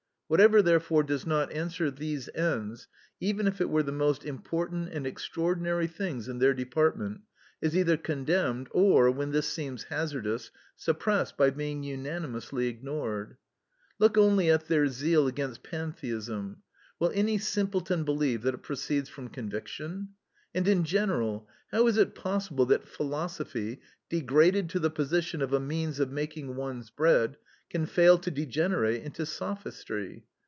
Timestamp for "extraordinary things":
5.05-6.29